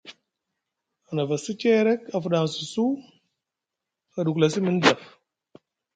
[1.09, 2.85] A navasi ceerek a fuɗaŋsi su,
[4.17, 5.01] a ɗuklasi mini daf.